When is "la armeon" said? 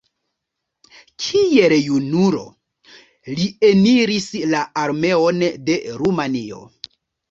4.57-5.49